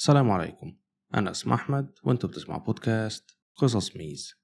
السلام 0.00 0.30
عليكم. 0.30 0.76
أنا 1.14 1.30
اسمي 1.30 1.54
أحمد 1.54 1.98
وأنتوا 2.02 2.28
بتسمعوا 2.28 2.60
بودكاست 2.60 3.38
قصص 3.56 3.96
ميز. 3.96 4.34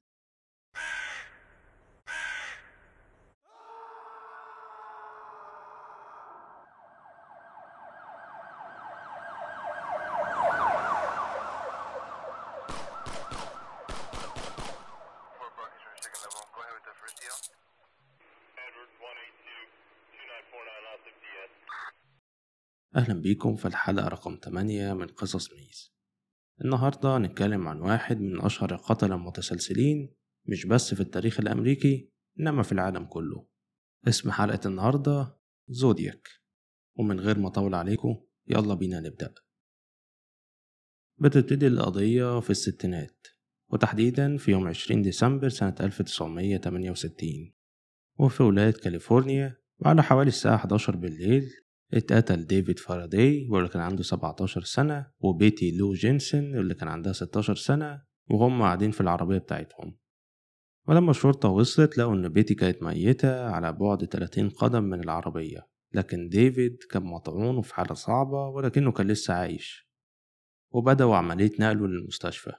بيكم 23.20 23.56
في 23.56 23.68
الحلقة 23.68 24.08
رقم 24.08 24.38
8 24.44 24.92
من 24.94 25.06
قصص 25.06 25.52
ميز. 25.52 25.92
النهاردة 26.64 27.16
هنتكلم 27.16 27.68
عن 27.68 27.80
واحد 27.80 28.20
من 28.20 28.40
أشهر 28.40 28.74
القتلة 28.74 29.14
المتسلسلين 29.14 30.14
مش 30.46 30.66
بس 30.66 30.94
في 30.94 31.00
التاريخ 31.00 31.40
الأمريكي 31.40 32.10
إنما 32.40 32.62
في 32.62 32.72
العالم 32.72 33.04
كله. 33.04 33.46
اسم 34.08 34.30
حلقة 34.30 34.60
النهاردة 34.68 35.36
زودياك. 35.68 36.28
ومن 36.98 37.20
غير 37.20 37.38
ما 37.38 37.48
أطول 37.48 37.74
عليكم 37.74 38.20
يلا 38.46 38.74
بينا 38.74 39.00
نبدأ. 39.00 39.34
بتبتدي 41.18 41.66
القضية 41.66 42.40
في 42.40 42.50
الستينات 42.50 43.26
وتحديدا 43.72 44.36
في 44.36 44.50
يوم 44.50 44.68
20 44.68 45.02
ديسمبر 45.02 45.48
سنة 45.48 45.74
1968 45.80 47.54
وفي 48.18 48.42
ولاية 48.42 48.70
كاليفورنيا 48.70 49.56
وعلى 49.78 50.02
حوالي 50.02 50.28
الساعة 50.28 50.54
11 50.54 50.96
بالليل 50.96 51.50
اتقتل 51.94 52.46
ديفيد 52.46 52.78
فاراداي 52.78 53.48
واللي 53.50 53.68
كان 53.68 53.82
عنده 53.82 54.02
17 54.02 54.62
سنة 54.62 55.10
وبيتي 55.18 55.76
لو 55.76 55.92
جينسون 55.92 56.56
واللي 56.56 56.74
كان 56.74 56.88
عندها 56.88 57.12
16 57.12 57.54
سنة 57.54 58.02
وهم 58.30 58.62
قاعدين 58.62 58.90
في 58.90 59.00
العربية 59.00 59.38
بتاعتهم. 59.38 59.96
ولما 60.88 61.10
الشرطة 61.10 61.48
وصلت 61.48 61.98
لقوا 61.98 62.14
إن 62.14 62.28
بيتي 62.28 62.54
كانت 62.54 62.82
ميتة 62.82 63.46
على 63.50 63.72
بعد 63.72 64.04
30 64.04 64.48
قدم 64.50 64.84
من 64.84 65.00
العربية. 65.00 65.68
لكن 65.92 66.28
ديفيد 66.28 66.76
كان 66.90 67.02
مطعون 67.02 67.56
وفي 67.56 67.74
حالة 67.74 67.94
صعبة 67.94 68.48
ولكنه 68.48 68.92
كان 68.92 69.06
لسه 69.06 69.34
عايش. 69.34 69.88
وبدأوا 70.70 71.16
عملية 71.16 71.50
نقله 71.60 71.86
للمستشفى. 71.86 72.52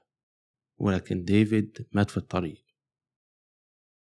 ولكن 0.77 1.23
ديفيد 1.23 1.87
مات 1.91 2.11
في 2.11 2.17
الطريق. 2.17 2.65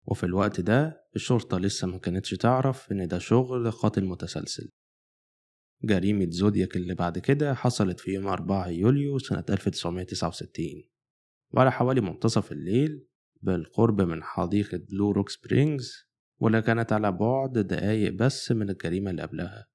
وفي 0.05 0.25
الوقت 0.25 0.61
ده 0.61 1.07
الشرطة 1.15 1.57
لسه 1.57 1.87
ما 1.87 1.97
كانتش 1.97 2.29
تعرف 2.31 2.91
إن 2.91 3.07
ده 3.07 3.19
شغل 3.19 3.71
قاتل 3.71 4.05
متسلسل. 4.05 4.69
جريمة 5.83 6.27
زودياك 6.29 6.75
اللي 6.75 6.95
بعد 6.95 7.19
كده 7.19 7.53
حصلت 7.53 7.99
في 7.99 8.11
يوم 8.11 8.27
4 8.27 8.67
يوليو 8.69 9.19
سنة 9.19 9.43
1969 9.49 10.67
وعلى 11.53 11.71
حوالي 11.71 12.01
منتصف 12.01 12.51
الليل 12.51 13.07
بالقرب 13.41 14.01
من 14.01 14.23
حديقة 14.23 14.77
بلو 14.77 15.11
روك 15.11 15.29
سبرينجز 15.29 15.93
واللي 16.39 16.61
كانت 16.61 16.93
على 16.93 17.11
بعد 17.11 17.59
دقايق 17.59 18.13
بس 18.13 18.51
من 18.51 18.69
الجريمة 18.69 19.11
اللي 19.11 19.21
قبلها. 19.21 19.67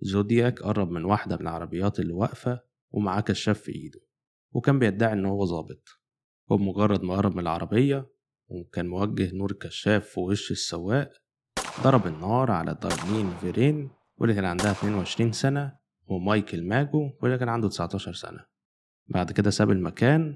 زودياك 0.00 0.62
قرب 0.62 0.90
من 0.90 1.04
واحدة 1.04 1.36
من 1.36 1.42
العربيات 1.42 2.00
اللي 2.00 2.12
واقفة 2.12 2.60
ومعاه 2.90 3.20
كشاف 3.20 3.60
في 3.60 3.72
إيده 3.72 4.00
وكان 4.52 4.78
بيدعي 4.78 5.12
إن 5.12 5.26
هو 5.26 5.44
ظابط. 5.44 5.88
وبمجرد 6.50 7.02
ما 7.02 7.16
قرب 7.16 7.34
من 7.34 7.40
العربية 7.40 8.10
وكان 8.48 8.86
موجه 8.86 9.34
نور 9.34 9.50
الكشاف 9.50 10.08
في 10.08 10.20
وش 10.20 10.50
السواق 10.50 11.12
ضرب 11.82 12.06
النار 12.06 12.50
على 12.50 12.78
دارلين 12.82 13.30
فيرين 13.40 13.90
واللي 14.20 14.34
كان 14.34 14.44
عندها 14.44 14.72
22 14.72 15.32
سنة 15.32 15.78
ومايكل 16.06 16.64
ماجو 16.64 17.10
واللي 17.22 17.38
كان 17.38 17.48
عنده 17.48 17.68
19 17.68 18.12
سنة. 18.12 18.44
بعد 19.08 19.32
كده 19.32 19.50
ساب 19.50 19.70
المكان 19.70 20.34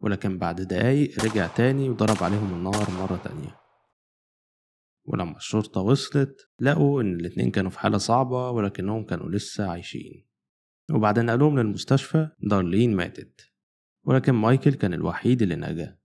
ولكن 0.00 0.38
بعد 0.38 0.60
دقايق 0.60 1.24
رجع 1.24 1.46
تاني 1.46 1.88
وضرب 1.88 2.22
عليهم 2.24 2.54
النار 2.54 2.90
مرة 2.90 3.20
تانية. 3.24 3.60
ولما 5.04 5.36
الشرطة 5.36 5.80
وصلت 5.80 6.50
لقوا 6.60 7.02
إن 7.02 7.14
الاتنين 7.14 7.50
كانوا 7.50 7.70
في 7.70 7.78
حالة 7.78 7.98
صعبة 7.98 8.50
ولكنهم 8.50 9.04
كانوا 9.04 9.28
لسه 9.28 9.70
عايشين. 9.70 10.26
وبعدين 10.92 11.26
نقلوهم 11.26 11.58
للمستشفى 11.58 12.28
دارلين 12.40 12.96
ماتت. 12.96 13.40
ولكن 14.04 14.32
مايكل 14.32 14.74
كان 14.74 14.94
الوحيد 14.94 15.42
اللي 15.42 15.56
نجا. 15.56 15.98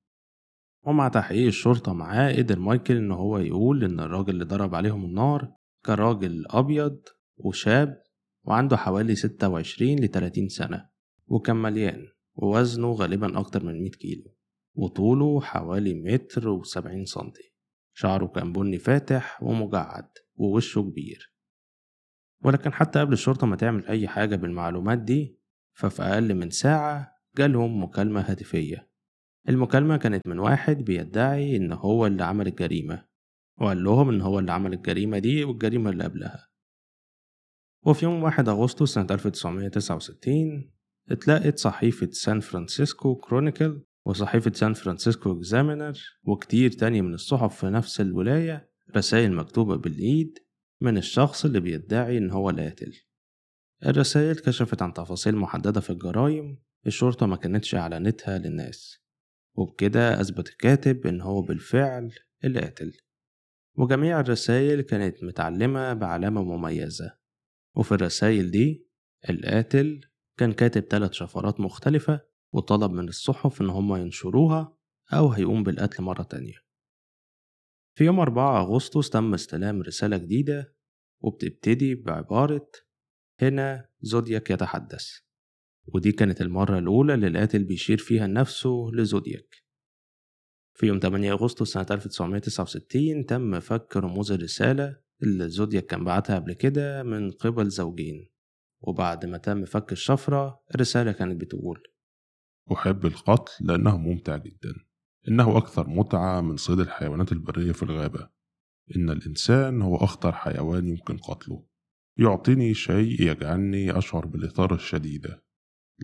ومع 0.84 1.08
تحقيق 1.08 1.48
الشرطة 1.48 1.94
معاه 1.94 2.34
قدر 2.34 2.60
مايكل 2.60 2.96
إن 2.96 3.12
هو 3.12 3.38
يقول 3.38 3.84
إن 3.84 4.00
الراجل 4.00 4.30
اللي 4.30 4.46
ضرب 4.46 4.76
عليهم 4.76 5.06
النار 5.06 5.61
كان 5.84 5.96
راجل 5.96 6.46
أبيض 6.50 7.00
وشاب 7.38 8.02
وعنده 8.44 8.78
حوالي 8.78 9.16
ستة 9.16 9.50
وعشرين 9.50 10.00
لتلاتين 10.04 10.50
سنة 10.50 10.90
وكان 11.28 11.56
مليان 11.56 12.08
ووزنه 12.36 12.92
غالبا 12.92 13.40
أكتر 13.40 13.66
من 13.66 13.82
مية 13.82 13.92
كيلو 13.92 14.36
وطوله 14.76 15.42
حوالي 15.42 15.94
متر 15.94 16.50
وسبعين 16.50 17.06
سنتي. 17.06 17.54
شعره 17.94 18.28
كان 18.28 18.54
بني 18.54 18.78
فاتح 18.80 19.44
ومجعد 19.44 20.10
ووشه 20.36 20.82
كبير. 20.82 21.34
ولكن 22.44 22.74
حتى 22.74 23.00
قبل 23.00 23.14
الشرطة 23.14 23.48
ما 23.48 23.56
تعمل 23.56 23.86
أي 23.86 24.08
حاجة 24.08 24.36
بالمعلومات 24.36 25.00
دي 25.00 25.40
ففي 25.74 26.02
أقل 26.02 26.36
من 26.36 26.50
ساعة 26.50 27.12
جالهم 27.38 27.84
مكالمة 27.84 28.22
هاتفية. 28.22 28.90
المكالمة 29.50 29.98
كانت 29.98 30.28
من 30.28 30.40
واحد 30.40 30.78
بيدعي 30.78 31.56
إن 31.56 31.72
هو 31.72 32.08
اللي 32.08 32.24
عمل 32.24 32.48
الجريمة. 32.48 33.06
وقال 33.62 33.84
لهم 33.84 34.10
إن 34.10 34.22
هو 34.22 34.40
اللي 34.40 34.52
عمل 34.52 34.74
الجريمة 34.74 35.20
دي 35.20 35.44
والجريمة 35.44 35.90
اللي 35.90 36.04
قبلها. 36.04 36.48
وفي 37.86 38.06
يوم 38.06 38.24
1 38.24 38.50
أغسطس 38.50 38.94
سنة 38.94 39.08
1969 39.12 40.72
اتلقت 41.10 41.60
صحيفة 41.60 42.10
سان 42.12 42.40
فرانسيسكو 42.40 43.16
كرونيكل 43.16 43.82
وصحيفة 44.06 44.52
سان 44.54 44.74
فرانسيسكو 44.74 45.32
إكزامينر 45.32 46.00
وكتير 46.24 46.72
تاني 46.72 47.02
من 47.02 47.14
الصحف 47.14 47.60
في 47.60 47.66
نفس 47.66 48.02
الولاية 48.02 48.70
رسائل 48.96 49.34
مكتوبة 49.34 49.76
بالإيد 49.76 50.40
من 50.82 50.98
الشخص 50.98 51.46
اللي 51.46 51.60
بيدعي 51.60 52.18
إن 52.18 52.32
هو 52.32 52.50
القاتل 52.50 52.94
الرسائل 53.86 54.36
كشفت 54.36 54.82
عن 54.82 54.94
تفاصيل 54.94 55.36
محددة 55.36 55.82
في 55.82 55.90
الجرائم 55.90 56.58
الشرطة 56.88 57.26
ما 57.26 57.36
كانتش 57.36 57.76
أعلنتها 57.76 58.38
للناس 58.38 58.98
وبكده 59.56 60.22
أثبت 60.22 60.50
الكاتب 60.50 61.08
إن 61.08 61.22
هو 61.22 61.42
بالفعل 61.42 62.12
القاتل 62.46 62.94
وجميع 63.78 64.20
الرسائل 64.20 64.82
كانت 64.82 65.24
متعلمة 65.24 65.94
بعلامة 65.94 66.44
مميزة. 66.44 67.18
وفي 67.76 67.92
الرسائل 67.92 68.52
دي 68.52 68.88
القاتل 69.30 70.02
كان 70.38 70.54
كاتب 70.54 70.82
ثلاث 70.82 71.12
شفرات 71.12 71.60
مختلفة 71.60 72.22
وطلب 72.54 72.92
من 72.92 73.08
الصحف 73.08 73.62
إن 73.62 73.70
هما 73.70 73.98
ينشروها 73.98 74.78
أو 75.14 75.30
هيقوم 75.30 75.64
بالقتل 75.64 76.04
مرة 76.04 76.24
تانية. 76.24 76.58
في 77.98 78.04
يوم 78.04 78.20
4 78.20 78.62
أغسطس 78.62 79.10
تم 79.10 79.34
استلام 79.34 79.82
رسالة 79.82 80.18
جديدة 80.18 80.76
وبتبتدي 81.22 81.96
بعبارة 81.96 82.72
هنا 83.42 83.90
زودياك 84.02 84.50
يتحدث 84.50 85.08
ودي 85.86 86.12
كانت 86.12 86.42
المرة 86.42 86.80
الأولى 86.80 87.14
اللي 87.14 87.28
القاتل 87.28 87.64
بيشير 87.64 87.98
فيها 87.98 88.28
نفسه 88.28 88.90
لزودياك. 88.94 89.56
في 90.74 90.88
يوم 90.88 91.00
8 91.00 91.32
أغسطس 91.32 91.72
سنة 91.72 91.86
1969 91.92 93.26
تم 93.26 93.60
فك 93.60 93.98
رموز 93.98 94.32
الرسالة 94.32 94.98
اللي 95.24 95.50
زودياك 95.50 95.86
كان 95.86 96.04
بعتها 96.04 96.36
قبل 96.36 96.54
كده 96.54 97.04
من 97.04 97.32
قبل 97.32 97.70
زوجين. 97.70 98.30
وبعد 98.82 99.26
ما 99.26 99.38
تم 99.38 99.66
فك 99.66 99.92
الشفرة 99.92 100.62
الرسالة 100.76 101.12
كانت 101.12 101.42
بتقول 101.42 101.84
أحب 102.72 103.06
القتل 103.06 103.52
لأنه 103.66 103.98
ممتع 103.98 104.38
جدا. 104.38 104.74
إنه 105.28 105.58
أكثر 105.58 105.88
متعة 105.90 106.42
من 106.42 106.58
صيد 106.58 106.80
الحيوانات 106.80 107.32
البرية 107.32 107.72
في 107.72 107.84
الغابة. 107.84 108.30
إن 108.96 109.10
الإنسان 109.10 109.82
هو 109.82 109.96
أخطر 109.96 110.32
حيوان 110.32 110.88
يمكن 110.88 111.18
قتله. 111.18 111.66
يعطيني 112.18 112.74
شيء 112.74 113.22
يجعلني 113.22 113.98
أشعر 113.98 114.26
بالإثارة 114.26 114.76
الشديدة. 114.76 115.44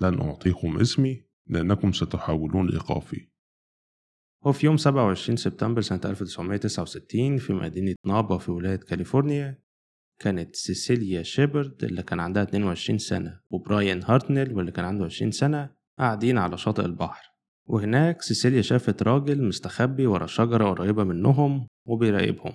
لن 0.02 0.22
أعطيكم 0.22 0.80
اسمي 0.80 1.26
لأنكم 1.48 1.92
ستحاولون 1.92 2.70
إيقافي. 2.72 3.30
وفي 4.46 4.66
يوم 4.66 4.78
27 4.78 5.38
سبتمبر 5.38 5.82
سنة 5.82 6.02
1969 6.06 7.38
في 7.38 7.54
مدينة 7.54 7.96
نابا 8.06 8.38
في 8.38 8.52
ولاية 8.52 8.76
كاليفورنيا 8.76 9.60
كانت 10.20 10.56
سيسيليا 10.56 11.24
شيبرد 11.24 11.84
اللي 11.84 12.04
كان 12.04 12.20
عندها 12.20 12.44
22 12.44 13.00
سنة 13.00 13.40
وبراين 13.50 14.04
هارتنل 14.04 14.54
واللي 14.54 14.72
كان 14.72 14.86
عنده 14.86 15.06
20 15.06 15.32
سنة 15.32 15.70
قاعدين 16.00 16.38
على 16.38 16.58
شاطئ 16.58 16.86
البحر. 16.86 17.26
وهناك 17.66 18.22
سيسيليا 18.22 18.62
شافت 18.62 19.04
راجل 19.04 19.44
مستخبي 19.44 20.08
ورا 20.08 20.26
شجرة 20.26 20.70
قريبة 20.70 21.04
منهم 21.04 21.68
وبيراقبهم. 21.86 22.54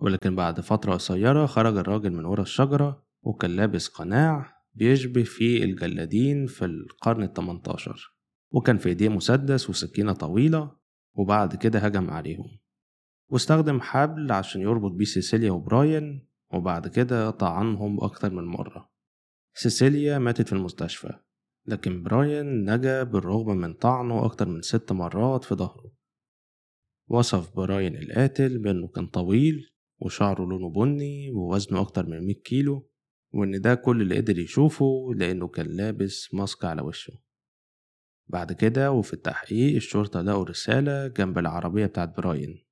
ولكن 0.00 0.36
بعد 0.36 0.60
فترة 0.60 0.94
قصيرة 0.94 1.46
خرج 1.46 1.76
الراجل 1.76 2.12
من 2.12 2.24
ورا 2.24 2.42
الشجرة 2.42 3.04
وكان 3.22 3.56
لابس 3.56 3.88
قناع 3.88 4.62
بيشبه 4.74 5.22
فيه 5.22 5.64
الجلادين 5.64 6.46
في 6.46 6.64
القرن 6.64 7.22
التمنتاشر. 7.22 8.14
وكان 8.50 8.78
في 8.78 8.88
ايديه 8.88 9.08
مسدس 9.08 9.70
وسكينة 9.70 10.12
طويلة 10.12 10.77
وبعد 11.18 11.56
كده 11.56 11.78
هجم 11.78 12.10
عليهم. 12.10 12.58
واستخدم 13.30 13.80
حبل 13.80 14.32
عشان 14.32 14.60
يربط 14.60 14.92
بيه 14.92 15.04
سيسيليا 15.04 15.50
وبراين 15.50 16.28
وبعد 16.52 16.88
كده 16.88 17.30
طعنهم 17.30 18.04
أكتر 18.04 18.30
من 18.30 18.44
مرة. 18.44 18.90
سيسيليا 19.54 20.18
ماتت 20.18 20.46
في 20.48 20.52
المستشفى 20.52 21.12
لكن 21.66 22.02
براين 22.02 22.74
نجا 22.74 23.02
بالرغم 23.02 23.56
من 23.56 23.74
طعنه 23.74 24.24
أكتر 24.24 24.48
من 24.48 24.62
ست 24.62 24.92
مرات 24.92 25.44
في 25.44 25.54
ظهره. 25.54 25.92
وصف 27.08 27.56
براين 27.56 27.96
القاتل 27.96 28.58
بأنه 28.58 28.88
كان 28.88 29.06
طويل 29.06 29.74
وشعره 30.00 30.44
لونه 30.46 30.70
بني 30.70 31.30
ووزنه 31.30 31.80
أكتر 31.80 32.06
من 32.06 32.26
100 32.26 32.34
كيلو 32.34 32.90
وإن 33.34 33.60
ده 33.60 33.74
كل 33.74 34.02
اللي 34.02 34.16
قدر 34.16 34.38
يشوفه 34.38 35.14
لأنه 35.16 35.48
كان 35.48 35.66
لابس 35.66 36.34
ماسك 36.34 36.64
على 36.64 36.82
وشه. 36.82 37.12
بعد 38.28 38.52
كده 38.52 38.92
وفي 38.92 39.12
التحقيق 39.12 39.74
الشرطة 39.76 40.22
لقوا 40.22 40.44
رسالة 40.44 41.06
جنب 41.06 41.38
العربية 41.38 41.86
بتاعت 41.86 42.16
براين. 42.16 42.64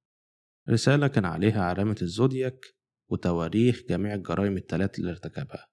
رسالة 0.71 1.07
كان 1.07 1.25
عليها 1.25 1.65
علامة 1.65 1.97
الزودياك 2.03 2.67
وتواريخ 3.11 3.83
جميع 3.89 4.15
الجرائم 4.15 4.57
التلات 4.57 4.99
اللي 4.99 5.11
ارتكبها. 5.11 5.67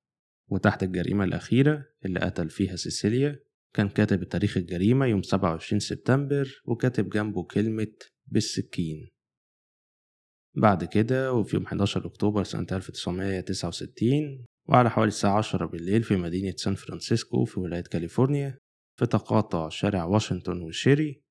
وتحت 0.49 0.83
الجريمة 0.83 1.23
الأخيرة 1.23 1.85
اللي 2.05 2.19
قتل 2.19 2.49
فيها 2.49 2.75
سيسيليا 2.75 3.39
كان 3.73 3.89
كاتب 3.89 4.23
تاريخ 4.23 4.57
الجريمة 4.57 5.05
يوم 5.05 5.21
27 5.21 5.79
سبتمبر 5.79 6.61
وكاتب 6.65 7.09
جنبه 7.09 7.43
كلمة 7.43 7.93
بالسكين. 8.27 9.09
بعد 10.55 10.83
كده 10.83 11.33
وفي 11.33 11.55
يوم 11.55 11.65
11 11.65 12.07
أكتوبر 12.07 12.43
سنة 12.43 12.67
1969 12.71 14.45
وعلى 14.69 14.89
حوالي 14.89 15.07
الساعة 15.07 15.37
10 15.37 15.65
بالليل 15.65 16.03
في 16.03 16.15
مدينة 16.15 16.53
سان 16.57 16.75
فرانسيسكو 16.75 17.45
في 17.45 17.59
ولاية 17.59 17.81
كاليفورنيا 17.83 18.57
في 18.95 19.05
تقاطع 19.05 19.69
شارع 19.69 20.03
واشنطن 20.03 20.61
وشيري 20.61 21.23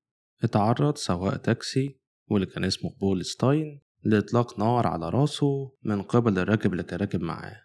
اتعرض 0.43 0.97
سواق 0.97 1.37
تاكسي 1.37 1.99
واللي 2.27 2.45
كان 2.45 2.63
اسمه 2.63 2.95
بول 2.99 3.25
ستاين 3.25 3.81
لإطلاق 4.03 4.59
نار 4.59 4.87
على 4.87 5.09
راسه 5.09 5.75
من 5.83 6.01
قبل 6.01 6.39
الراكب 6.39 6.71
اللي 6.71 6.83
كان 6.83 6.99
راكب 6.99 7.21
معاه. 7.21 7.61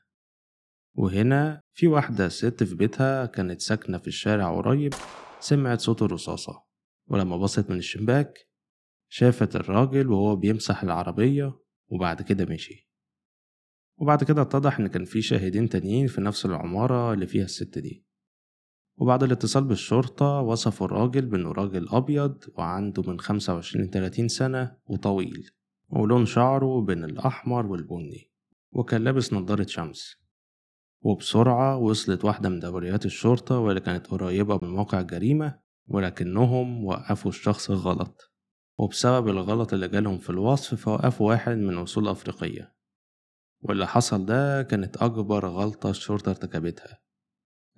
وهنا 0.95 1.61
في 1.73 1.87
واحدة 1.87 2.29
ست 2.29 2.63
في 2.65 2.75
بيتها 2.75 3.27
كانت 3.27 3.61
ساكنة 3.61 3.99
في 3.99 4.07
الشارع 4.09 4.57
قريب 4.57 4.95
سمعت 5.41 5.81
صوت 5.81 6.03
الرصاصة 6.03 6.63
ولما 7.07 7.37
بصت 7.37 7.71
من 7.71 7.77
الشباك 7.77 8.49
شافت 9.09 9.57
الراجل 9.57 10.09
وهو 10.11 10.37
بيمسح 10.37 10.83
العربية 10.83 11.61
وبعد 11.89 12.23
كده 12.23 12.45
مشي. 12.45 12.91
وبعد 13.97 14.25
كده 14.25 14.43
اتضح 14.43 14.79
إن 14.79 14.87
كان 14.87 15.05
في 15.05 15.23
شاهدين 15.23 15.69
تانيين 15.69 16.07
في 16.07 16.21
نفس 16.21 16.47
العمارة 16.47 17.13
اللي 17.15 17.27
فيها 17.27 17.45
الست 17.45 17.79
دي. 17.79 18.08
وبعد 19.01 19.23
الاتصال 19.23 19.65
بالشرطة 19.65 20.41
وصفوا 20.41 20.87
الراجل 20.87 21.27
بأنه 21.27 21.53
راجل 21.53 21.89
أبيض 21.89 22.45
وعنده 22.55 23.03
من 23.03 23.21
25 23.21 23.85
ل 23.85 23.91
30 23.91 24.29
سنة 24.29 24.77
وطويل 24.87 25.51
ولون 25.89 26.27
شعره 26.27 26.81
بين 26.81 27.05
الأحمر 27.05 27.67
والبني 27.67 28.31
وكان 28.73 29.05
لابس 29.05 29.33
نضارة 29.33 29.67
شمس. 29.67 30.17
وبسرعة 31.03 31.77
وصلت 31.77 32.25
واحدة 32.25 32.49
من 32.49 32.61
دوريات 32.61 33.07
الشرطة 33.07 33.59
واللي 33.59 33.81
كانت 33.81 34.07
قريبة 34.07 34.59
من 34.63 34.69
موقع 34.69 35.01
الجريمة 35.01 35.59
ولكنهم 35.87 36.85
وقفوا 36.85 37.31
الشخص 37.31 37.71
غلط 37.71 38.33
وبسبب 38.79 39.29
الغلط 39.29 39.73
اللي 39.73 39.89
جالهم 39.89 40.19
في 40.19 40.31
الوصف 40.31 40.75
فوقفوا 40.75 41.29
واحد 41.29 41.57
من 41.57 41.79
أصول 41.79 42.09
أفريقية 42.09 42.75
واللي 43.61 43.87
حصل 43.87 44.27
ده 44.27 44.63
كانت 44.63 44.97
أكبر 44.97 45.47
غلطة 45.47 45.91
الشرطة 45.91 46.31
ارتكبتها. 46.31 46.99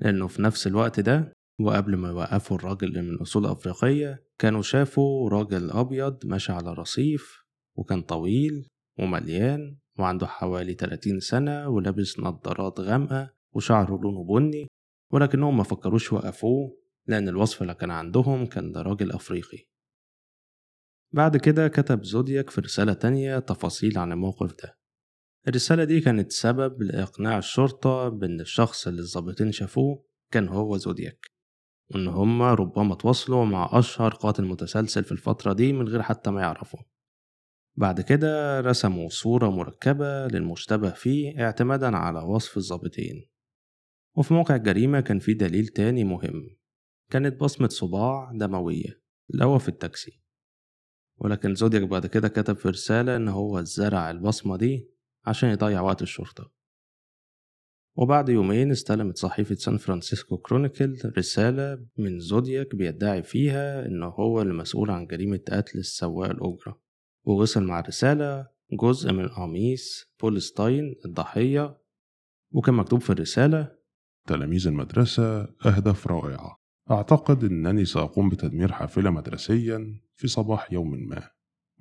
لأنه 0.01 0.27
في 0.27 0.43
نفس 0.43 0.67
الوقت 0.67 1.01
ده 1.01 1.33
وقبل 1.61 1.97
ما 1.97 2.09
يوقفوا 2.09 2.57
الراجل 2.57 3.03
من 3.03 3.21
أصول 3.21 3.47
أفريقية 3.47 4.25
كانوا 4.39 4.63
شافوا 4.63 5.31
راجل 5.31 5.71
أبيض 5.71 6.27
ماشي 6.27 6.53
على 6.53 6.73
رصيف 6.73 7.43
وكان 7.77 8.03
طويل 8.03 8.69
ومليان 8.99 9.77
وعنده 9.99 10.27
حوالي 10.27 10.75
30 10.75 11.21
سنة 11.21 11.69
ولابس 11.69 12.21
نظارات 12.21 12.81
غامقة 12.81 13.31
وشعره 13.55 14.01
لونه 14.03 14.25
بني 14.25 14.67
ولكنهم 15.13 15.57
ما 15.57 15.63
فكروش 15.63 16.13
يوقفوه 16.13 16.77
لأن 17.07 17.29
الوصف 17.29 17.63
اللي 17.63 17.75
كان 17.75 17.91
عندهم 17.91 18.47
كان 18.47 18.73
ده 18.73 18.83
راجل 18.83 19.13
أفريقي. 19.13 19.59
بعد 21.15 21.37
كده 21.37 21.69
كتب 21.69 22.05
زودياك 22.05 22.51
في 22.51 22.61
رسالة 22.61 22.93
تانية 22.93 23.39
تفاصيل 23.39 23.99
عن 23.99 24.13
الموقف 24.13 24.55
ده. 24.63 24.80
الرسالة 25.49 25.85
دي 25.85 26.01
كانت 26.01 26.33
سبب 26.33 26.83
لإقناع 26.83 27.39
الشرطة 27.39 28.09
بأن 28.09 28.41
الشخص 28.41 28.87
اللي 28.87 29.01
الظابطين 29.01 29.53
شافوه 29.53 30.05
كان 30.31 30.49
هو 30.49 30.77
زودياك 30.77 31.27
وإن 31.91 32.09
هما 32.09 32.55
ربما 32.55 32.95
تواصلوا 32.95 33.45
مع 33.45 33.71
أشهر 33.73 34.15
قاتل 34.15 34.45
متسلسل 34.45 35.05
في 35.05 35.13
الفترة 35.13 35.53
دي 35.53 35.73
من 35.73 35.89
غير 35.89 36.03
حتى 36.03 36.31
ما 36.31 36.41
يعرفوا 36.41 36.81
بعد 37.77 38.01
كده 38.01 38.61
رسموا 38.61 39.09
صورة 39.09 39.51
مركبة 39.51 40.27
للمشتبه 40.27 40.91
فيه 40.91 41.45
اعتمادا 41.45 41.97
على 41.97 42.21
وصف 42.21 42.57
الظابطين 42.57 43.31
وفي 44.17 44.35
موقع 44.35 44.57
الجريمة 44.57 45.01
كان 45.01 45.19
في 45.19 45.35
دليل 45.35 45.67
تاني 45.67 46.05
مهم 46.05 46.57
كانت 47.11 47.41
بصمة 47.41 47.69
صباع 47.69 48.33
دموية 48.35 49.03
لقوها 49.35 49.59
في 49.59 49.69
التاكسي. 49.69 50.21
ولكن 51.19 51.55
زودياك 51.55 51.83
بعد 51.83 52.07
كده 52.07 52.29
كتب 52.29 52.57
في 52.57 52.69
رسالة 52.69 53.17
إن 53.17 53.29
هو 53.29 53.63
زرع 53.63 54.11
البصمة 54.11 54.57
دي 54.57 54.91
عشان 55.27 55.49
يضيع 55.51 55.81
وقت 55.81 56.03
الشرطة. 56.03 56.51
وبعد 57.97 58.29
يومين 58.29 58.71
استلمت 58.71 59.17
صحيفة 59.17 59.55
سان 59.55 59.77
فرانسيسكو 59.77 60.39
كرونيكل 60.39 61.13
رسالة 61.19 61.87
من 61.99 62.21
زودياك 62.21 62.75
بيدعي 62.75 63.23
فيها 63.23 63.87
إنه 63.87 64.07
هو 64.07 64.43
المسؤول 64.43 64.91
عن 64.91 65.07
جريمة 65.07 65.41
قتل 65.49 65.79
السواق 65.79 66.31
الأجرة. 66.31 66.81
ووصل 67.25 67.65
مع 67.65 67.81
الرسالة 67.81 68.49
جزء 68.73 69.13
من 69.13 69.29
قميص 69.29 70.15
بولستاين 70.21 70.95
الضحية 71.05 71.79
وكان 72.53 72.75
مكتوب 72.75 73.01
في 73.01 73.11
الرسالة 73.11 73.77
تلاميذ 74.27 74.67
المدرسة 74.67 75.41
أهداف 75.43 76.07
رائعة. 76.07 76.61
أعتقد 76.91 77.45
أنني 77.45 77.85
سأقوم 77.85 78.29
بتدمير 78.29 78.73
حافلة 78.73 79.11
مدرسيا 79.11 80.01
في 80.17 80.29
صباح 80.29 80.73
يوم 80.73 81.09
ما. 81.09 81.31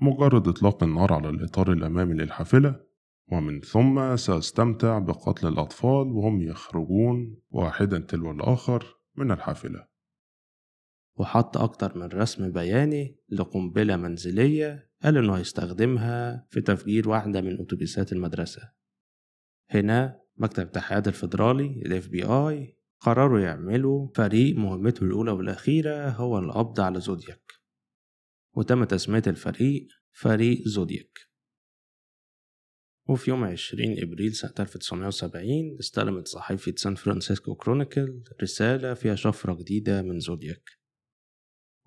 مجرد 0.02 0.48
إطلاق 0.48 0.84
النار 0.84 1.14
على 1.14 1.30
الإطار 1.30 1.72
الأمامي 1.72 2.14
للحافلة 2.14 2.89
ومن 3.32 3.62
ثم 3.62 4.16
سأستمتع 4.16 5.00
بقتل 5.00 5.48
الأطفال 5.48 6.12
وهم 6.12 6.42
يخرجون 6.42 7.42
واحدا 7.50 8.00
تلو 8.00 8.32
الآخر 8.32 8.98
من 9.16 9.32
الحافلة. 9.32 9.88
وحط 11.20 11.58
أكتر 11.58 11.98
من 11.98 12.06
رسم 12.06 12.52
بياني 12.52 13.20
لقنبلة 13.30 13.96
منزلية 13.96 14.90
قال 15.04 15.18
إنه 15.18 15.34
هيستخدمها 15.38 16.48
في 16.50 16.62
تفجير 16.62 17.10
واحدة 17.10 17.42
من 17.42 17.62
أتوبيسات 17.62 18.14
المدرسة. 18.14 18.72
هنا 19.70 20.22
مكتب 20.38 20.64
التحقيقات 20.64 21.08
الفيدرالي 21.08 21.82
ال 21.86 22.04
FBI 22.04 22.80
قرروا 23.00 23.40
يعملوا 23.40 24.08
فريق 24.16 24.56
مهمته 24.56 25.04
الأولى 25.04 25.32
والأخيرة 25.32 26.10
هو 26.10 26.40
القبض 26.40 26.80
على 26.80 27.00
زودياك. 27.00 27.52
وتم 28.54 28.84
تسمية 28.84 29.24
الفريق 29.28 29.88
فريق 30.12 30.68
زودياك. 30.68 31.29
وفي 33.10 33.30
يوم 33.32 33.44
20 33.44 33.96
إبريل 34.00 34.34
سنة 34.34 34.54
1970 34.60 35.78
استلمت 35.80 36.28
صحيفة 36.28 36.74
سان 36.76 36.96
فرانسيسكو 36.96 37.56
كرونيكل 37.56 38.24
رسالة 38.42 38.94
فيها 38.94 39.16
شفرة 39.16 39.54
جديدة 39.54 40.02
من 40.02 40.20
زودياك. 40.20 40.70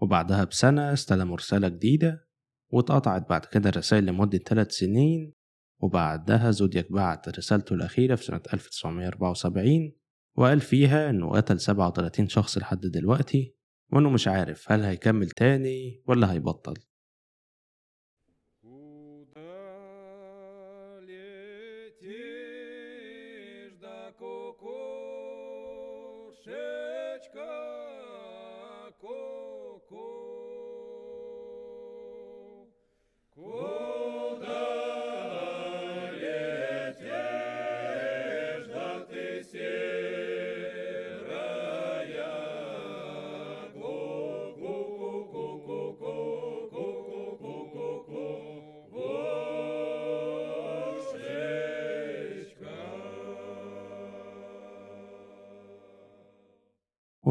وبعدها 0.00 0.44
بسنة 0.44 0.92
استلموا 0.92 1.36
رسالة 1.36 1.68
جديدة 1.68 2.28
واتقطعت 2.72 3.28
بعد 3.28 3.44
كده 3.44 3.68
الرسائل 3.70 4.06
لمدة 4.06 4.38
ثلاث 4.38 4.70
سنين 4.70 5.32
وبعدها 5.82 6.50
زودياك 6.50 6.92
بعت 6.92 7.38
رسالته 7.38 7.74
الأخيرة 7.74 8.14
في 8.14 8.24
سنة 8.24 8.42
1974 8.54 9.92
وقال 10.36 10.60
فيها 10.60 11.10
إنه 11.10 11.30
قتل 11.30 11.60
37 11.60 12.28
شخص 12.28 12.58
لحد 12.58 12.80
دلوقتي 12.80 13.56
وإنه 13.92 14.10
مش 14.10 14.28
عارف 14.28 14.72
هل 14.72 14.82
هيكمل 14.82 15.30
تاني 15.30 16.02
ولا 16.06 16.32
هيبطل. 16.32 16.74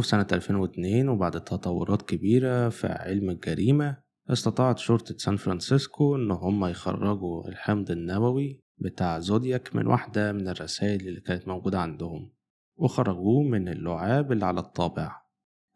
وفي 0.01 0.10
سنة 0.10 0.27
2002 0.31 1.10
وبعد 1.10 1.43
تطورات 1.43 2.01
كبيرة 2.01 2.70
في 2.70 2.88
علم 2.88 3.29
الجريمة 3.29 3.98
استطاعت 4.29 4.77
شرطة 4.77 5.17
سان 5.17 5.38
فرانسيسكو 5.38 6.15
إن 6.15 6.31
هم 6.31 6.65
يخرجوا 6.65 7.48
الحمض 7.48 7.91
النووي 7.91 8.62
بتاع 8.77 9.20
زودياك 9.20 9.75
من 9.75 9.88
واحدة 9.88 10.31
من 10.31 10.48
الرسائل 10.48 11.08
اللي 11.08 11.22
كانت 11.22 11.48
موجودة 11.48 11.79
عندهم 11.79 12.34
وخرجوه 12.77 13.43
من 13.43 13.67
اللعاب 13.70 14.31
اللي 14.31 14.46
على 14.46 14.60
الطابع. 14.60 15.22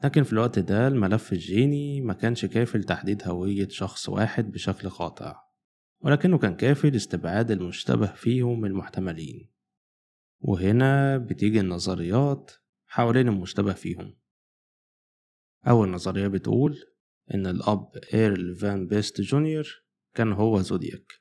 لكن 0.04 0.24
في 0.24 0.34
الوقت 0.34 0.60
ده 0.60 0.88
الملف 0.88 1.34
الجيني 1.34 2.02
ما 2.02 2.14
كانش 2.14 2.46
كافي 2.46 2.78
لتحديد 2.78 3.28
هوية 3.28 3.68
شخص 3.68 4.10
واحد 4.10 4.52
بشكل 4.52 4.90
قاطع 4.90 5.44
ولكنه 6.04 6.38
كان 6.38 6.56
كافي 6.56 6.90
لاستبعاد 6.90 7.52
المشتبه 7.52 8.08
فيهم 8.08 8.66
المحتملين. 8.66 9.50
وهنا 10.42 11.18
بتيجي 11.18 11.60
النظريات 11.60 12.52
حوالين 12.96 13.28
المشتبه 13.28 13.74
فيهم. 13.74 14.16
أول 15.68 15.90
نظرية 15.90 16.28
بتقول 16.28 16.78
إن 17.34 17.48
الأب 17.48 17.92
إيرل 18.14 18.56
فان 18.56 18.88
بيست 18.88 19.22
جونيور 19.22 19.84
كان 20.14 20.34
هو 20.34 20.62
زودياك. 20.62 21.14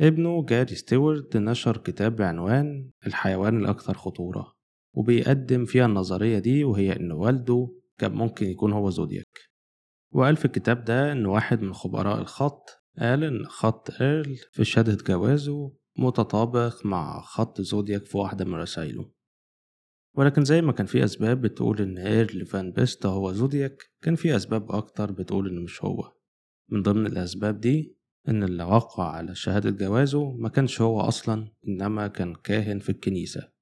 ابنه 0.00 0.44
جاري 0.46 0.74
ستيوارت 0.74 1.36
نشر 1.36 1.76
كتاب 1.76 2.16
بعنوان 2.16 2.90
الحيوان 3.06 3.60
الأكثر 3.60 3.94
خطورة 3.94 4.52
وبيقدم 4.94 5.64
فيها 5.64 5.86
النظرية 5.86 6.38
دي 6.38 6.64
وهي 6.64 6.96
إن 6.96 7.12
والده 7.12 7.74
كان 7.98 8.12
ممكن 8.12 8.46
يكون 8.46 8.72
هو 8.72 8.90
زودياك. 8.90 9.38
وقال 10.14 10.36
في 10.36 10.44
الكتاب 10.44 10.84
ده 10.84 11.12
إن 11.12 11.26
واحد 11.26 11.62
من 11.62 11.72
خبراء 11.72 12.20
الخط 12.20 12.68
قال 12.98 13.24
إن 13.24 13.46
خط 13.46 13.90
إيرل 14.00 14.36
في 14.36 14.64
شهادة 14.64 14.98
جوازه 15.06 15.72
متطابق 15.98 16.86
مع 16.86 17.20
خط 17.20 17.60
زودياك 17.60 18.06
في 18.06 18.18
واحدة 18.18 18.44
من 18.44 18.54
رسايله 18.54 19.21
ولكن 20.16 20.44
زي 20.44 20.62
ما 20.62 20.72
كان 20.72 20.86
في 20.86 21.04
أسباب 21.04 21.40
بتقول 21.40 21.80
إن 21.80 21.98
إيرل 21.98 22.46
فان 22.46 22.72
بيست 22.72 23.06
هو 23.06 23.32
زودياك 23.32 23.82
كان 24.02 24.14
في 24.14 24.36
أسباب 24.36 24.72
أكتر 24.72 25.12
بتقول 25.12 25.48
إنه 25.48 25.60
مش 25.60 25.84
هو. 25.84 26.12
من 26.70 26.82
ضمن 26.82 27.06
الأسباب 27.06 27.60
دي 27.60 27.96
إن 28.28 28.42
اللي 28.42 28.64
وقع 28.64 29.10
على 29.10 29.34
شهادة 29.34 29.70
جوازه 29.70 30.30
ما 30.32 30.48
كانش 30.48 30.80
هو 30.80 31.00
أصلا 31.00 31.48
إنما 31.68 32.08
كان 32.08 32.34
كاهن 32.34 32.78
في 32.78 32.88
الكنيسة. 32.88 33.52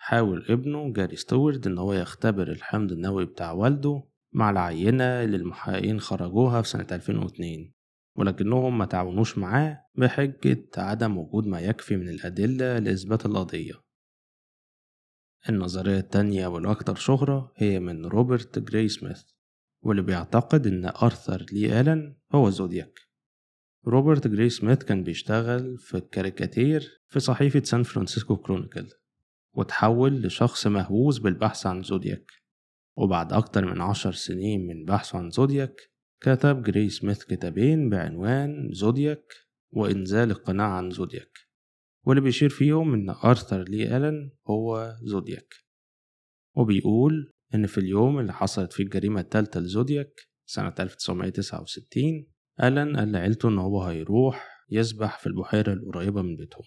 حاول 0.00 0.46
ابنه 0.48 0.92
جاري 0.92 1.16
ستوارد 1.16 1.66
إن 1.66 1.78
هو 1.78 1.92
يختبر 1.92 2.48
الحمض 2.48 2.92
النووي 2.92 3.24
بتاع 3.24 3.52
والده 3.52 4.02
مع 4.32 4.50
العينة 4.50 5.04
اللي 5.04 5.36
المحققين 5.36 6.00
خرجوها 6.00 6.62
في 6.62 6.68
سنة 6.68 6.86
2002 6.92 7.72
ولكنهم 8.16 8.78
ما 8.78 8.84
تعاونوش 8.84 9.38
معاه 9.38 9.84
بحجة 9.94 10.66
عدم 10.76 11.18
وجود 11.18 11.46
ما 11.46 11.60
يكفي 11.60 11.96
من 11.96 12.08
الأدلة 12.08 12.78
لإثبات 12.78 13.26
القضية. 13.26 13.83
النظرية 15.48 15.98
التانية 15.98 16.46
والأكثر 16.46 16.94
شهرة 16.94 17.52
هي 17.56 17.80
من 17.80 18.06
روبرت 18.06 18.58
جراي 18.58 18.88
سميث 18.88 19.22
واللي 19.82 20.02
بيعتقد 20.02 20.66
إن 20.66 20.84
أرثر 20.84 21.46
لي 21.52 21.80
ألان 21.80 22.16
هو 22.32 22.50
زودياك. 22.50 23.00
روبرت 23.86 24.26
جراي 24.26 24.48
سميث 24.48 24.78
كان 24.78 25.02
بيشتغل 25.02 25.78
في 25.78 25.96
الكاريكاتير 25.96 27.02
في 27.08 27.20
صحيفة 27.20 27.62
سان 27.62 27.82
فرانسيسكو 27.82 28.36
كرونيكل 28.36 28.88
وتحول 29.54 30.22
لشخص 30.22 30.66
مهووس 30.66 31.18
بالبحث 31.18 31.66
عن 31.66 31.82
زودياك. 31.82 32.30
وبعد 32.96 33.32
أكتر 33.32 33.64
من 33.64 33.80
عشر 33.80 34.12
سنين 34.12 34.66
من 34.66 34.84
بحثه 34.84 35.18
عن 35.18 35.30
زودياك 35.30 35.80
كتب 36.20 36.62
جراي 36.62 36.88
سميث 36.88 37.24
كتابين 37.24 37.90
بعنوان 37.90 38.70
زودياك 38.72 39.32
وإنزال 39.70 40.30
القناع 40.30 40.66
عن 40.66 40.90
زودياك. 40.90 41.38
واللي 42.06 42.20
بيشير 42.20 42.48
فيهم 42.48 42.94
إن 42.94 43.10
أرثر 43.10 43.62
لي 43.62 43.96
ألان 43.96 44.30
هو 44.48 44.96
زودياك. 45.02 45.54
وبيقول 46.56 47.32
إن 47.54 47.66
في 47.66 47.78
اليوم 47.78 48.18
اللي 48.18 48.32
حصلت 48.32 48.72
فيه 48.72 48.84
الجريمة 48.84 49.20
التالتة 49.20 49.60
لزودياك 49.60 50.12
سنة 50.46 50.74
1969 50.80 52.26
ألان 52.62 52.96
قال 52.96 53.12
لعيلته 53.12 53.48
إن 53.48 53.58
هو 53.58 53.82
هيروح 53.82 54.64
يسبح 54.70 55.18
في 55.18 55.26
البحيرة 55.26 55.72
القريبة 55.72 56.22
من 56.22 56.36
بيتهم. 56.36 56.64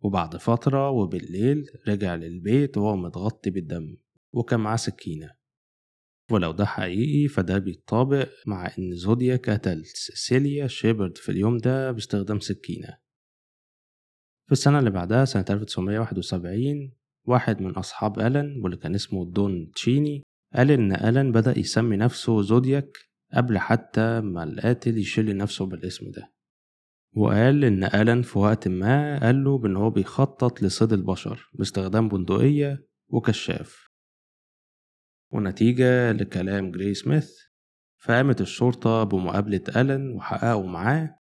وبعد 0.00 0.36
فترة 0.36 0.90
وبالليل 0.90 1.64
رجع 1.88 2.14
للبيت 2.14 2.78
وهو 2.78 2.96
متغطي 2.96 3.50
بالدم 3.50 3.96
وكان 4.32 4.60
معاه 4.60 4.76
سكينة. 4.76 5.30
ولو 6.30 6.52
ده 6.52 6.64
حقيقي 6.64 7.28
فده 7.28 7.58
بيتطابق 7.58 8.28
مع 8.46 8.74
إن 8.78 8.94
زودياك 8.94 9.50
قتل 9.50 9.84
سيسيليا 9.86 10.66
شيبرد 10.66 11.18
في 11.18 11.32
اليوم 11.32 11.58
ده 11.58 11.92
باستخدام 11.92 12.40
سكينة. 12.40 13.05
في 14.46 14.52
السنة 14.52 14.78
اللي 14.78 14.90
بعدها 14.90 15.24
سنة 15.24 15.44
1971 15.50 16.92
واحد 17.24 17.62
من 17.62 17.70
أصحاب 17.70 18.20
ألان 18.20 18.60
واللي 18.62 18.76
كان 18.76 18.94
اسمه 18.94 19.24
دون 19.24 19.70
تشيني 19.74 20.22
قال 20.54 20.70
إن 20.70 20.92
ألان 20.92 21.32
بدأ 21.32 21.58
يسمي 21.58 21.96
نفسه 21.96 22.42
زودياك 22.42 22.98
قبل 23.34 23.58
حتى 23.58 24.20
ما 24.20 24.44
القاتل 24.44 24.98
يشيل 24.98 25.36
نفسه 25.36 25.66
بالاسم 25.66 26.10
ده. 26.10 26.32
وقال 27.16 27.64
إن 27.64 27.84
ألان 27.84 28.22
في 28.22 28.38
وقت 28.38 28.68
ما 28.68 29.20
قال 29.20 29.44
له 29.44 29.58
بإن 29.58 29.76
هو 29.76 29.90
بيخطط 29.90 30.62
لصيد 30.62 30.92
البشر 30.92 31.50
باستخدام 31.54 32.08
بندقية 32.08 32.86
وكشاف. 33.08 33.88
ونتيجة 35.32 36.12
لكلام 36.12 36.70
جراي 36.70 36.94
سميث 36.94 37.30
فقامت 37.98 38.40
الشرطة 38.40 39.04
بمقابلة 39.04 39.62
ألان 39.76 40.10
وحققوا 40.10 40.66
معاه 40.66 41.18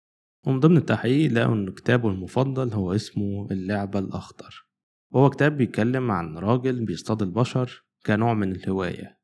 ومن 0.46 0.60
ضمن 0.60 0.76
التحقيق 0.76 1.32
لقوا 1.32 1.54
إن 1.54 1.70
كتابه 1.70 2.08
المفضل 2.08 2.72
هو 2.72 2.94
اسمه 2.94 3.48
اللعبة 3.50 3.98
الأخضر. 3.98 4.66
وهو 5.10 5.30
كتاب 5.30 5.56
بيتكلم 5.56 6.10
عن 6.10 6.38
راجل 6.38 6.84
بيصطاد 6.84 7.22
البشر 7.22 7.84
كنوع 8.06 8.34
من 8.34 8.52
الهواية. 8.52 9.20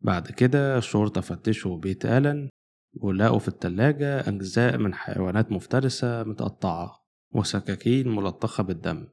بعد 0.00 0.30
كده 0.30 0.78
الشرطة 0.78 1.20
فتشوا 1.20 1.78
بيت 1.78 2.06
ألان 2.06 2.48
ولقوا 3.00 3.38
في 3.38 3.48
التلاجة 3.48 4.28
أجزاء 4.28 4.78
من 4.78 4.94
حيوانات 4.94 5.52
مفترسة 5.52 6.24
متقطعة 6.24 7.04
وسكاكين 7.34 8.08
ملطخة 8.08 8.62
بالدم 8.62 9.08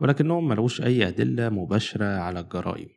ولكنهم 0.00 0.48
ملقوش 0.48 0.80
أي 0.80 1.08
أدلة 1.08 1.48
مباشرة 1.48 2.04
على 2.04 2.40
الجرائم. 2.40 2.88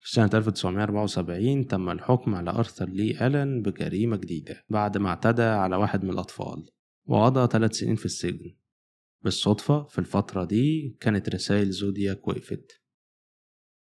في 0.00 0.10
سنة 0.10 0.30
1974 0.34 1.66
تم 1.66 1.90
الحكم 1.90 2.34
على 2.34 2.50
أرثر 2.50 2.88
لي 2.88 3.26
ألان 3.26 3.62
بجريمة 3.62 4.16
جديدة 4.16 4.64
بعد 4.68 4.98
ما 4.98 5.08
اعتدى 5.08 5.42
على 5.42 5.76
واحد 5.76 6.04
من 6.04 6.10
الأطفال 6.10 6.70
وقضى 7.06 7.48
ثلاث 7.52 7.72
سنين 7.72 7.96
في 7.96 8.04
السجن. 8.04 8.54
بالصدفة 9.22 9.84
في 9.84 9.98
الفترة 9.98 10.44
دي 10.44 10.96
كانت 11.00 11.28
رسائل 11.28 11.70
زودياك 11.70 12.28
وقفت. 12.28 12.82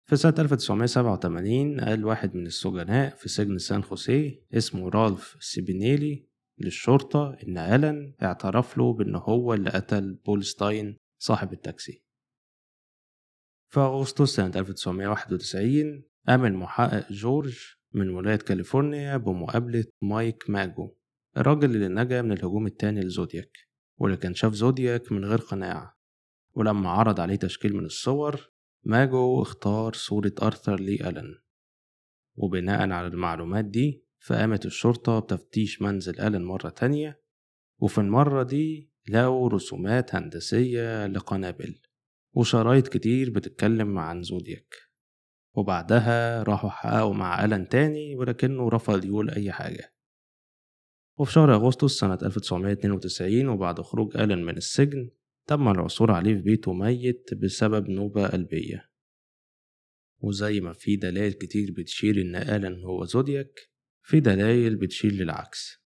في 0.08 0.16
سنة 0.16 0.34
1987 0.38 1.80
قال 1.80 2.04
واحد 2.04 2.34
من 2.34 2.46
السجناء 2.46 3.16
في 3.16 3.28
سجن 3.28 3.58
سان 3.58 3.82
خوسيه 3.82 4.42
اسمه 4.54 4.88
رالف 4.88 5.36
سيبينيلي 5.40 6.26
للشرطة 6.58 7.36
إن 7.48 7.58
ألان 7.58 8.14
اعترف 8.22 8.78
له 8.78 8.92
بإن 8.92 9.14
هو 9.14 9.54
اللي 9.54 9.70
قتل 9.70 10.14
بول 10.14 10.44
ستاين 10.44 10.96
صاحب 11.18 11.52
التاكسي. 11.52 12.04
في 13.70 13.80
أغسطس 13.80 14.34
سنة 14.36 14.52
1991 14.56 16.02
قام 16.28 16.44
المحقق 16.44 17.12
جورج 17.12 17.58
من 17.92 18.10
ولاية 18.10 18.36
كاليفورنيا 18.36 19.16
بمقابلة 19.16 19.84
مايك 20.02 20.50
ماجو 20.50 20.94
الراجل 21.36 21.70
اللي 21.74 21.88
نجا 21.88 22.22
من 22.22 22.32
الهجوم 22.32 22.66
التاني 22.66 23.00
لزودياك 23.00 23.58
واللي 23.98 24.16
كان 24.16 24.34
شاف 24.34 24.52
زودياك 24.54 25.12
من 25.12 25.24
غير 25.24 25.38
قناع 25.38 25.96
ولما 26.54 26.90
عرض 26.90 27.20
عليه 27.20 27.36
تشكيل 27.36 27.76
من 27.76 27.84
الصور 27.84 28.50
ماجو 28.84 29.42
اختار 29.42 29.92
صورة 29.92 30.32
أرثر 30.42 30.80
لي 30.80 30.94
ألان 31.08 31.34
وبناء 32.34 32.90
على 32.90 33.06
المعلومات 33.06 33.64
دي 33.64 34.04
فقامت 34.18 34.66
الشرطة 34.66 35.18
بتفتيش 35.18 35.82
منزل 35.82 36.20
ألان 36.20 36.44
مرة 36.44 36.68
تانية 36.68 37.20
وفي 37.78 37.98
المرة 37.98 38.42
دي 38.42 38.90
لقوا 39.08 39.48
رسومات 39.48 40.14
هندسية 40.14 41.06
لقنابل. 41.06 41.80
وشرايط 42.32 42.88
كتير 42.88 43.30
بتتكلم 43.30 43.98
عن 43.98 44.22
زودياك. 44.22 44.74
وبعدها 45.56 46.42
راحوا 46.42 46.70
حققوا 46.70 47.14
مع 47.14 47.44
ألان 47.44 47.68
تاني 47.68 48.16
ولكنه 48.16 48.68
رفض 48.68 49.04
يقول 49.04 49.30
أي 49.30 49.52
حاجة. 49.52 49.94
وفي 51.18 51.32
شهر 51.32 51.54
أغسطس 51.54 51.92
سنة 51.92 52.18
1992 52.22 53.48
وبعد 53.48 53.80
خروج 53.80 54.16
ألان 54.16 54.44
من 54.44 54.56
السجن 54.56 55.10
تم 55.46 55.68
العثور 55.68 56.10
عليه 56.10 56.34
في 56.34 56.42
بيته 56.42 56.72
ميت 56.72 57.34
بسبب 57.34 57.88
نوبة 57.88 58.26
قلبية. 58.26 58.90
وزي 60.22 60.60
ما 60.60 60.72
في 60.72 60.96
دلائل 60.96 61.32
كتير 61.32 61.72
بتشير 61.76 62.20
إن 62.20 62.36
ألان 62.36 62.84
هو 62.84 63.04
زودياك 63.04 63.70
في 64.02 64.20
دلائل 64.20 64.76
بتشير 64.76 65.12
للعكس. 65.12 65.80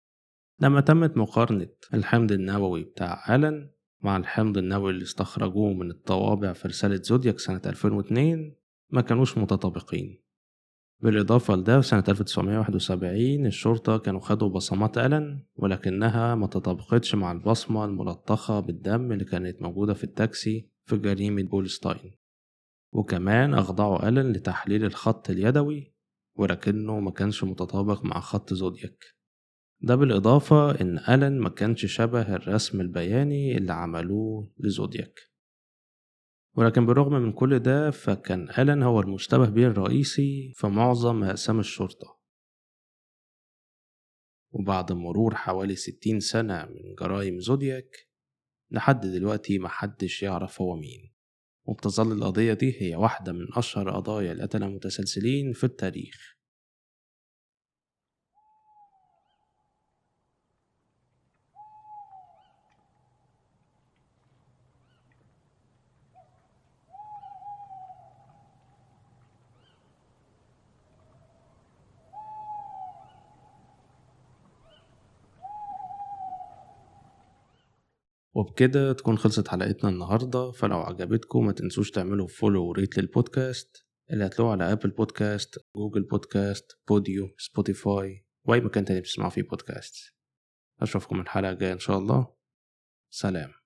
لما 0.59 0.81
تمت 0.81 1.17
مقارنة 1.17 1.69
الحمض 1.93 2.31
النووي 2.31 2.83
بتاع 2.83 3.35
ألان 3.35 3.71
مع 4.03 4.17
الحمض 4.17 4.57
النووي 4.57 4.91
اللي 4.91 5.03
استخرجوه 5.03 5.73
من 5.73 5.91
الطوابع 5.91 6.53
في 6.53 6.67
رسالة 6.67 7.01
زودياك 7.03 7.39
سنة 7.39 7.61
2002 7.65 8.55
ما 8.89 9.01
كانوش 9.01 9.37
متطابقين. 9.37 10.21
بالإضافة 10.99 11.55
لده 11.55 11.81
في 11.81 11.87
سنة 11.87 12.03
1971 12.09 13.45
الشرطة 13.45 13.97
كانوا 13.97 14.19
خدوا 14.19 14.49
بصمات 14.49 14.97
ألان 14.97 15.43
ولكنها 15.55 16.35
ما 16.35 16.47
تطابقتش 16.47 17.15
مع 17.15 17.31
البصمة 17.31 17.85
الملطخة 17.85 18.59
بالدم 18.59 19.11
اللي 19.11 19.25
كانت 19.25 19.61
موجودة 19.61 19.93
في 19.93 20.03
التاكسي 20.03 20.69
في 20.85 20.97
جريمة 20.97 21.43
بولستاين. 21.43 22.11
وكمان 22.93 23.53
أخضعوا 23.53 24.07
ألان 24.07 24.31
لتحليل 24.31 24.85
الخط 24.85 25.29
اليدوي 25.29 25.93
ولكنه 26.35 26.99
ما 26.99 27.11
كانش 27.11 27.43
متطابق 27.43 28.05
مع 28.05 28.19
خط 28.19 28.53
زودياك. 28.53 29.20
ده 29.83 29.95
بالإضافة 29.95 30.81
إن 30.81 30.97
ألان 30.97 31.39
ما 31.39 31.49
كانش 31.49 31.85
شبه 31.85 32.35
الرسم 32.35 32.81
البياني 32.81 33.57
اللي 33.57 33.73
عملوه 33.73 34.51
لزودياك. 34.59 35.19
ولكن 36.55 36.85
بالرغم 36.85 37.13
من 37.13 37.31
كل 37.33 37.59
ده 37.59 37.91
فكان 37.91 38.49
ألان 38.49 38.83
هو 38.83 38.99
المشتبه 38.99 39.49
به 39.49 39.67
الرئيسي 39.67 40.53
في 40.55 40.67
معظم 40.67 41.23
أقسام 41.23 41.59
الشرطة. 41.59 42.19
وبعد 44.51 44.91
مرور 44.91 45.35
حوالي 45.35 45.75
ستين 45.75 46.19
سنة 46.19 46.65
من 46.65 46.95
جرائم 46.99 47.39
زودياك 47.39 48.07
لحد 48.71 49.05
دلوقتي 49.05 49.59
محدش 49.59 50.23
يعرف 50.23 50.61
هو 50.61 50.75
مين. 50.75 51.13
وبتظل 51.65 52.11
القضية 52.11 52.53
دي 52.53 52.81
هي 52.81 52.95
واحدة 52.95 53.31
من 53.31 53.47
أشهر 53.53 53.89
قضايا 53.89 54.31
القتلة 54.31 54.65
المتسلسلين 54.65 55.53
في 55.53 55.63
التاريخ. 55.63 56.30
وبكده 78.35 78.93
تكون 78.93 79.17
خلصت 79.17 79.47
حلقتنا 79.47 79.89
النهاردة. 79.89 80.51
فلو 80.51 80.77
عجبتكم 80.77 81.45
ما 81.45 81.51
تنسوش 81.51 81.91
تعملوا 81.91 82.27
follow 82.27 82.65
و 82.65 82.72
rate 82.72 82.97
لل 82.97 83.17
podcast 83.17 83.85
اللي 84.11 84.25
هتلاقوه 84.25 84.51
على 84.51 84.71
أبل 84.71 84.89
بودكاست 84.89 85.59
جوجل 85.75 86.03
بودكاست 86.03 86.79
بوديو 86.87 87.29
سبوتيفاي 87.37 88.25
وأي 88.47 88.59
مكان 88.61 88.85
تاني 88.85 88.99
بتسمعوا 88.99 89.29
فيه 89.29 89.43
بودكاست 89.43 89.95
أشوفكم 90.81 91.21
الحلقة 91.21 91.51
الجاية 91.51 91.73
إن 91.73 91.79
شاء 91.79 91.97
الله. 91.97 92.33
سلام. 93.13 93.60